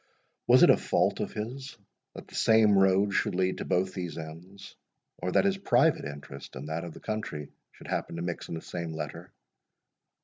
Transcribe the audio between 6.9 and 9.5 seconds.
the country, should happen to mix in the same letter?